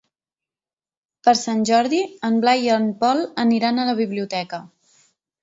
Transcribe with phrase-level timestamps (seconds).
[1.27, 1.99] Per Sant Jordi
[2.31, 4.63] en Blai i en Pol aniran a la biblioteca.